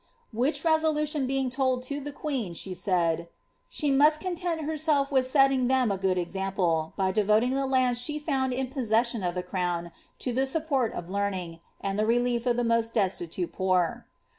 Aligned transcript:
''Which 0.31 0.63
voMlntioa.being 0.63 1.51
told 1.51 1.83
to 1.83 1.99
the 1.99 2.11
qoaenyib 2.11 2.71
aaid, 2.87 3.27
^ahe 3.71 3.91
meat 3.99 4.19
content 4.19 4.39
heiaelf 4.61 5.11
with 5.11 5.27
aetting 5.27 5.67
them 5.67 5.91
a 5.91 5.97
good 5.99 6.17
ezampfeibf 6.17 6.93
davoting 6.95 7.51
the 7.51 7.67
landa 7.67 7.99
ahe 7.99 8.19
fonnd 8.23 8.51
in 8.51 8.69
poaaemioa 8.69 9.05
St 9.05 9.35
the 9.35 9.43
oaown 9.43 9.91
to 10.17 10.33
the 10.33 10.41
aoppoii 10.41 10.91
of 10.97 11.11
learning, 11.11 11.59
and 11.81 11.99
the 11.99 12.07
relief 12.07 12.47
of 12.47 12.57
the 12.57 12.63
meet 12.63 12.85
daatitnte 12.85 13.51
poor." 13.51 14.07